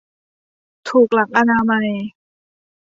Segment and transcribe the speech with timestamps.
[0.89, 1.89] ถูกหลักอนามัย